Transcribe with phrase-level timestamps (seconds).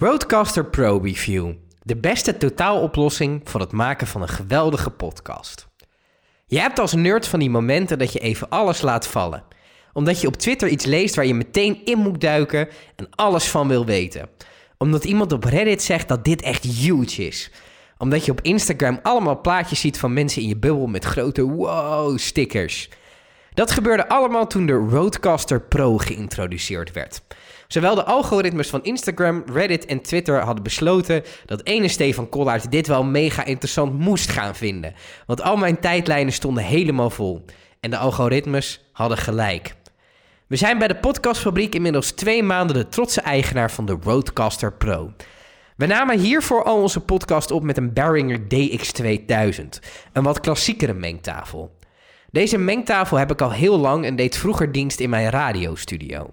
[0.00, 1.52] Roadcaster Pro Review.
[1.82, 5.68] De beste totaaloplossing voor het maken van een geweldige podcast.
[6.46, 9.44] Je hebt als nerd van die momenten dat je even alles laat vallen.
[9.92, 13.68] Omdat je op Twitter iets leest waar je meteen in moet duiken en alles van
[13.68, 14.28] wil weten.
[14.76, 17.50] Omdat iemand op Reddit zegt dat dit echt huge is.
[17.96, 22.18] Omdat je op Instagram allemaal plaatjes ziet van mensen in je bubbel met grote wow
[22.18, 22.88] stickers.
[23.54, 27.22] Dat gebeurde allemaal toen de Roadcaster Pro geïntroduceerd werd.
[27.68, 32.86] Zowel de algoritmes van Instagram, Reddit en Twitter hadden besloten dat ene Stefan Kollaert dit
[32.86, 34.94] wel mega interessant moest gaan vinden.
[35.26, 37.44] Want al mijn tijdlijnen stonden helemaal vol.
[37.80, 39.74] En de algoritmes hadden gelijk.
[40.46, 45.12] We zijn bij de podcastfabriek inmiddels twee maanden de trotse eigenaar van de Roadcaster Pro.
[45.76, 49.64] We namen hiervoor al onze podcast op met een Behringer DX2000,
[50.12, 51.76] een wat klassiekere mengtafel.
[52.30, 56.30] Deze mengtafel heb ik al heel lang en deed vroeger dienst in mijn radiostudio.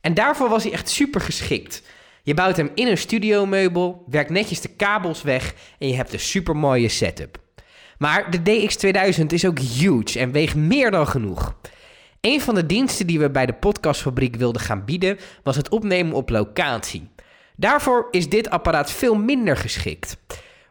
[0.00, 1.82] En daarvoor was hij echt super geschikt.
[2.22, 6.20] Je bouwt hem in een studiomeubel, werkt netjes de kabels weg en je hebt een
[6.20, 7.38] super mooie setup.
[7.98, 11.54] Maar de DX2000 is ook huge en weegt meer dan genoeg.
[12.20, 16.14] Een van de diensten die we bij de podcastfabriek wilden gaan bieden was het opnemen
[16.14, 17.08] op locatie.
[17.56, 20.16] Daarvoor is dit apparaat veel minder geschikt.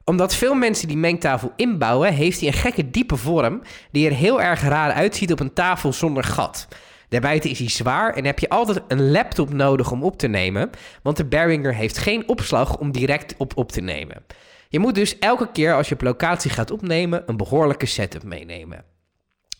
[0.03, 4.41] Omdat veel mensen die mengtafel inbouwen, heeft hij een gekke diepe vorm die er heel
[4.41, 6.67] erg raar uitziet op een tafel zonder gat.
[7.09, 10.69] Daarbuiten is hij zwaar en heb je altijd een laptop nodig om op te nemen,
[11.03, 14.23] want de Behringer heeft geen opslag om direct op op te nemen.
[14.69, 18.83] Je moet dus elke keer als je op locatie gaat opnemen een behoorlijke setup meenemen.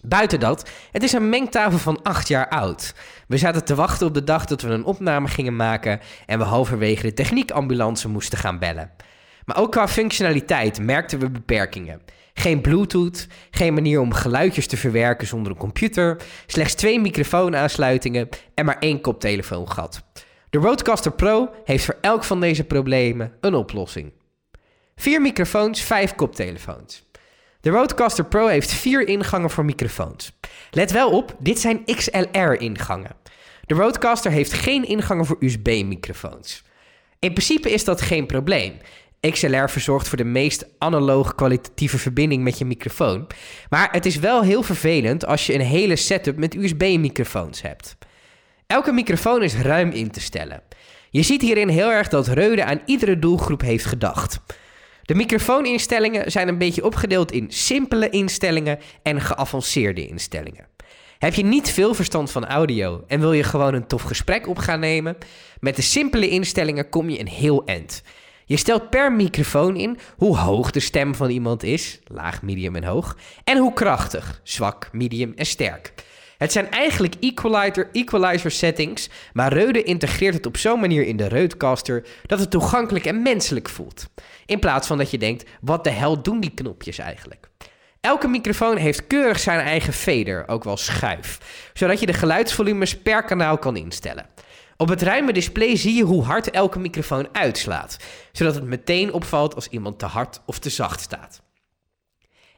[0.02, 2.94] Buiten dat, het is een mengtafel van 8 jaar oud.
[3.28, 6.46] We zaten te wachten op de dag dat we een opname gingen maken en we
[6.46, 8.92] halverwege de techniekambulance moesten gaan bellen.
[9.46, 12.02] Maar ook qua functionaliteit merkten we beperkingen.
[12.34, 18.66] Geen Bluetooth, geen manier om geluidjes te verwerken zonder een computer, slechts twee microfoonaansluitingen en
[18.66, 20.04] maar één koptelefoongat.
[20.50, 24.12] De Rodecaster Pro heeft voor elk van deze problemen een oplossing.
[24.96, 27.08] Vier microfoons, vijf koptelefoons.
[27.62, 30.40] De Rodecaster Pro heeft vier ingangen voor microfoons.
[30.72, 33.16] Let wel op, dit zijn XLR-ingangen.
[33.66, 36.64] De Rodecaster heeft geen ingangen voor USB-microfoons.
[37.20, 38.78] In principe is dat geen probleem.
[39.22, 43.28] XLR verzorgt voor de meest analoge kwalitatieve verbinding met je microfoon.
[43.70, 47.98] Maar het is wel heel vervelend als je een hele setup met USB-microfoons hebt.
[48.68, 50.62] Elke microfoon is ruim in te stellen.
[51.10, 54.40] Je ziet hierin heel erg dat Reude aan iedere doelgroep heeft gedacht.
[55.02, 60.68] De microfooninstellingen zijn een beetje opgedeeld in simpele instellingen en geavanceerde instellingen.
[61.18, 64.58] Heb je niet veel verstand van audio en wil je gewoon een tof gesprek op
[64.58, 65.18] gaan nemen?
[65.60, 68.04] Met de simpele instellingen kom je een heel eind.
[68.50, 72.84] Je stelt per microfoon in hoe hoog de stem van iemand is, laag, medium en
[72.84, 75.94] hoog, en hoe krachtig, zwak, medium en sterk.
[76.38, 81.28] Het zijn eigenlijk equalizer, equalizer settings, maar Reude integreert het op zo'n manier in de
[81.28, 84.10] Reudecaster dat het toegankelijk en menselijk voelt.
[84.46, 87.50] In plaats van dat je denkt, wat de hel doen die knopjes eigenlijk?
[88.02, 91.40] Elke microfoon heeft keurig zijn eigen fader, ook wel schuif,
[91.74, 94.26] zodat je de geluidsvolumes per kanaal kan instellen.
[94.82, 97.98] Op het ruime display zie je hoe hard elke microfoon uitslaat,
[98.32, 101.42] zodat het meteen opvalt als iemand te hard of te zacht staat.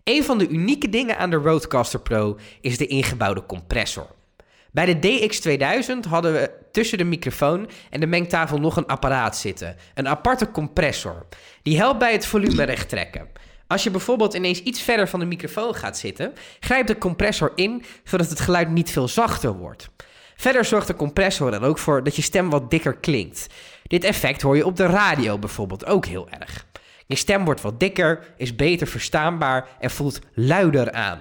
[0.03, 4.07] Een van de unieke dingen aan de Rodecaster Pro is de ingebouwde compressor.
[4.71, 9.75] Bij de DX2000 hadden we tussen de microfoon en de mengtafel nog een apparaat zitten,
[9.93, 11.25] een aparte compressor.
[11.63, 13.27] Die helpt bij het volume recht trekken.
[13.67, 17.83] Als je bijvoorbeeld ineens iets verder van de microfoon gaat zitten, grijpt de compressor in
[18.03, 19.89] zodat het geluid niet veel zachter wordt.
[20.41, 23.47] Verder zorgt de compressor er ook voor dat je stem wat dikker klinkt.
[23.83, 26.65] Dit effect hoor je op de radio bijvoorbeeld ook heel erg.
[27.05, 31.19] Je stem wordt wat dikker, is beter verstaanbaar en voelt luider aan.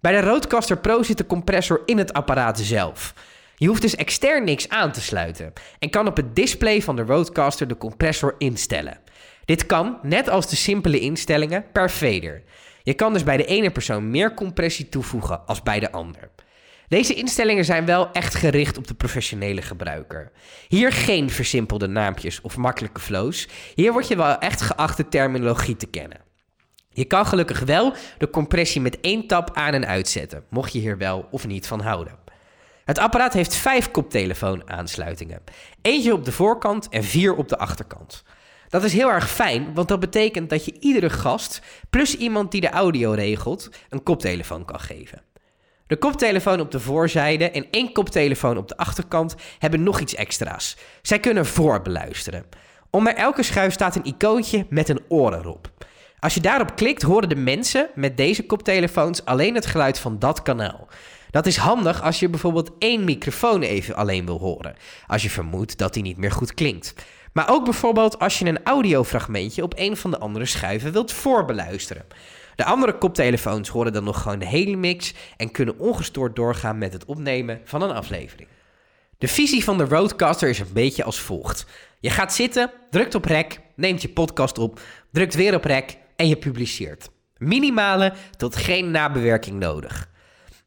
[0.00, 3.14] Bij de Rodecaster Pro zit de compressor in het apparaat zelf.
[3.54, 7.02] Je hoeft dus extern niks aan te sluiten en kan op het display van de
[7.02, 8.98] Rodecaster de compressor instellen.
[9.44, 12.42] Dit kan, net als de simpele instellingen, per fader.
[12.82, 16.30] Je kan dus bij de ene persoon meer compressie toevoegen als bij de ander.
[16.88, 20.32] Deze instellingen zijn wel echt gericht op de professionele gebruiker.
[20.68, 23.48] Hier geen versimpelde naampjes of makkelijke flows.
[23.74, 26.20] Hier word je wel echt geacht de terminologie te kennen.
[26.88, 30.98] Je kan gelukkig wel de compressie met één tap aan en uitzetten, mocht je hier
[30.98, 32.18] wel of niet van houden.
[32.84, 35.42] Het apparaat heeft vijf koptelefoon-aansluitingen.
[35.82, 38.22] Eentje op de voorkant en vier op de achterkant.
[38.68, 41.60] Dat is heel erg fijn, want dat betekent dat je iedere gast,
[41.90, 45.22] plus iemand die de audio regelt, een koptelefoon kan geven.
[45.86, 50.76] De koptelefoon op de voorzijde en één koptelefoon op de achterkant hebben nog iets extra's.
[51.02, 52.44] Zij kunnen voorbeluisteren.
[52.90, 55.70] Onder elke schuif staat een icoontje met een oor erop.
[56.18, 60.42] Als je daarop klikt, horen de mensen met deze koptelefoons alleen het geluid van dat
[60.42, 60.88] kanaal.
[61.30, 65.78] Dat is handig als je bijvoorbeeld één microfoon even alleen wil horen, als je vermoedt
[65.78, 66.94] dat die niet meer goed klinkt.
[67.32, 72.04] Maar ook bijvoorbeeld als je een audiofragmentje op een van de andere schuiven wilt voorbeluisteren.
[72.56, 76.92] De andere koptelefoons horen dan nog gewoon de hele mix en kunnen ongestoord doorgaan met
[76.92, 78.48] het opnemen van een aflevering.
[79.18, 81.66] De visie van de Roadcaster is een beetje als volgt.
[82.00, 84.80] Je gaat zitten, drukt op rek, neemt je podcast op,
[85.12, 87.08] drukt weer op rek en je publiceert.
[87.36, 90.08] Minimale tot geen nabewerking nodig.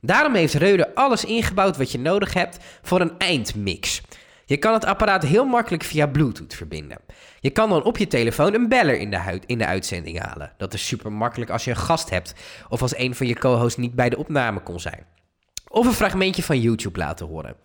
[0.02, 4.02] Daarom heeft Reude alles ingebouwd wat je nodig hebt voor een eindmix.
[4.50, 6.98] Je kan het apparaat heel makkelijk via Bluetooth verbinden.
[7.40, 10.52] Je kan dan op je telefoon een beller in de, in de uitzending halen.
[10.58, 12.34] Dat is super makkelijk als je een gast hebt
[12.70, 15.06] of als een van je co-hosts niet bij de opname kon zijn.
[15.68, 17.56] Of een fragmentje van YouTube laten horen.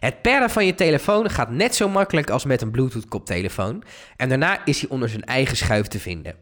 [0.00, 3.82] Het perren van je telefoon gaat net zo makkelijk als met een Bluetooth koptelefoon.
[4.16, 6.34] En daarna is hij onder zijn eigen schuif te vinden.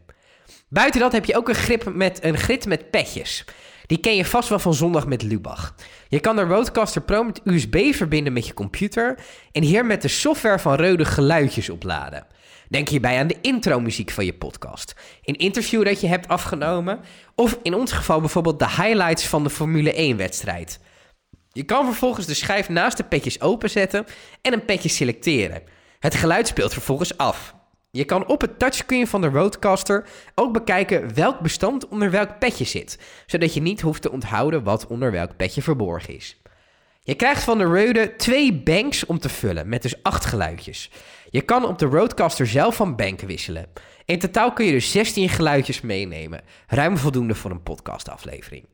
[0.69, 3.45] Buiten dat heb je ook een, grip met, een grid met petjes.
[3.85, 5.75] Die ken je vast wel van zondag met Lubach.
[6.07, 9.19] Je kan de Roadcaster Pro met USB verbinden met je computer
[9.51, 12.25] en hier met de software van Rode geluidjes opladen.
[12.69, 16.99] Denk hierbij aan de intro-muziek van je podcast, een interview dat je hebt afgenomen
[17.35, 20.79] of in ons geval bijvoorbeeld de highlights van de Formule 1-wedstrijd.
[21.51, 24.05] Je kan vervolgens de schijf naast de petjes openzetten
[24.41, 25.61] en een petje selecteren.
[25.99, 27.55] Het geluid speelt vervolgens af.
[27.95, 30.05] Je kan op het touchscreen van de Roadcaster
[30.35, 34.87] ook bekijken welk bestand onder welk petje zit, zodat je niet hoeft te onthouden wat
[34.87, 36.41] onder welk petje verborgen is.
[37.01, 40.91] Je krijgt van de Rode twee banks om te vullen, met dus acht geluidjes.
[41.29, 43.65] Je kan op de Roadcaster zelf van bank wisselen.
[44.05, 48.65] In totaal kun je dus 16 geluidjes meenemen, ruim voldoende voor een podcastaflevering.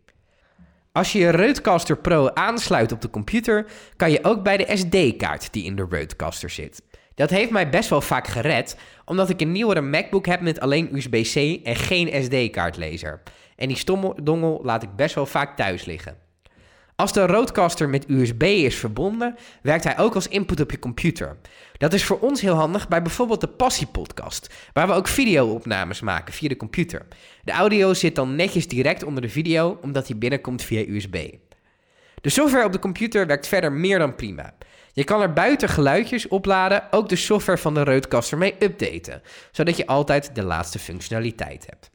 [0.91, 3.65] Als je je Roadcaster Pro aansluit op de computer,
[3.95, 6.81] kan je ook bij de SD-kaart die in de Roadcaster zit.
[7.19, 10.95] Dat heeft mij best wel vaak gered, omdat ik een nieuwere MacBook heb met alleen
[10.95, 13.21] USB-C en geen SD-kaartlezer.
[13.55, 16.17] En die stomme laat ik best wel vaak thuis liggen.
[16.95, 21.37] Als de Roadcaster met USB is verbonden, werkt hij ook als input op je computer.
[21.77, 26.01] Dat is voor ons heel handig bij bijvoorbeeld de Passie Podcast, waar we ook video-opnames
[26.01, 27.07] maken via de computer.
[27.43, 31.29] De audio zit dan netjes direct onder de video, omdat die binnenkomt via USB.
[32.21, 34.53] De software op de computer werkt verder meer dan prima.
[34.93, 39.21] Je kan er buiten geluidjes opladen, ook de software van de Roadcaster mee updaten,
[39.51, 41.89] zodat je altijd de laatste functionaliteit hebt.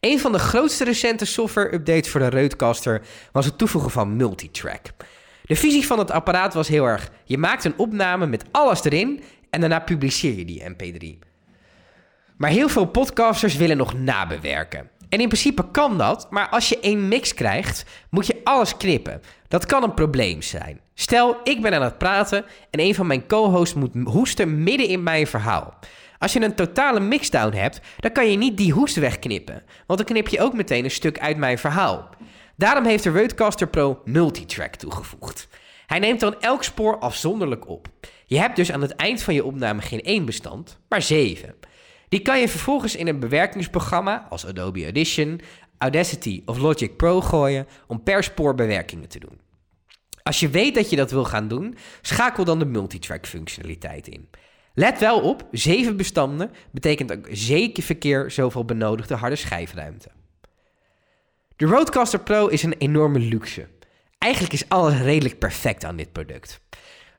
[0.00, 3.02] Een van de grootste recente software-updates voor de Roadcaster
[3.32, 4.86] was het toevoegen van multitrack.
[5.42, 9.22] De visie van het apparaat was heel erg: je maakt een opname met alles erin
[9.50, 11.18] en daarna publiceer je die MP3.
[12.36, 14.90] Maar heel veel podcasters willen nog nabewerken.
[15.10, 19.20] En in principe kan dat, maar als je één mix krijgt, moet je alles knippen.
[19.48, 20.80] Dat kan een probleem zijn.
[20.94, 25.02] Stel, ik ben aan het praten en een van mijn co-hosts moet hoesten midden in
[25.02, 25.78] mijn verhaal.
[26.18, 30.08] Als je een totale mixdown hebt, dan kan je niet die hoest wegknippen, want dan
[30.08, 32.08] knip je ook meteen een stuk uit mijn verhaal.
[32.56, 35.48] Daarom heeft de Rodecaster Pro Multitrack toegevoegd.
[35.86, 37.88] Hij neemt dan elk spoor afzonderlijk op.
[38.26, 41.54] Je hebt dus aan het eind van je opname geen één bestand, maar zeven.
[42.10, 45.40] Die kan je vervolgens in een bewerkingsprogramma als Adobe Audition,
[45.78, 49.40] Audacity of Logic Pro gooien om per spoor bewerkingen te doen.
[50.22, 54.28] Als je weet dat je dat wil gaan doen, schakel dan de multitrack functionaliteit in.
[54.74, 60.08] Let wel op, 7 bestanden betekent ook zeker verkeer zoveel benodigde harde schijfruimte.
[61.56, 63.68] De Rodecaster Pro is een enorme luxe.
[64.18, 66.60] Eigenlijk is alles redelijk perfect aan dit product.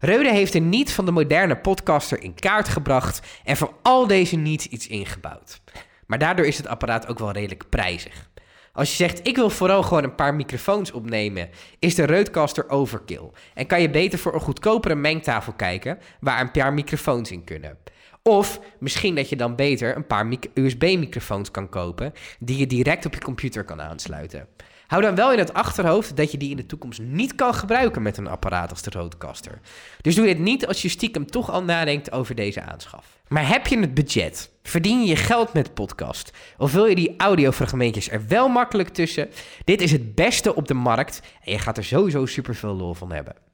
[0.04, 4.36] Reude heeft er niet van de moderne podcaster in kaart gebracht en voor al deze
[4.36, 5.62] niet iets ingebouwd.
[6.08, 8.30] Maar daardoor is het apparaat ook wel redelijk prijzig.
[8.74, 11.50] Als je zegt, ik wil vooral gewoon een paar microfoons opnemen,
[11.80, 13.32] is de Rodecaster overkill.
[13.54, 17.78] En kan je beter voor een goedkopere mengtafel kijken, waar een paar microfoons in kunnen.
[18.24, 23.14] Of misschien dat je dan beter een paar USB-microfoons kan kopen, die je direct op
[23.14, 24.48] je computer kan aansluiten.
[24.92, 28.02] Hou dan wel in het achterhoofd dat je die in de toekomst niet kan gebruiken
[28.02, 29.60] met een apparaat als de Rodecaster.
[30.02, 33.20] Dus doe dit niet als je stiekem toch al nadenkt over deze aanschaf.
[33.28, 34.52] Maar heb je het budget?
[34.64, 36.32] Verdien je je geld met podcast?
[36.58, 39.30] Of wil je die audiofragmentjes er wel makkelijk tussen?
[39.64, 42.94] Dit is het beste op de markt en je gaat er sowieso super veel lol
[42.94, 43.51] van hebben.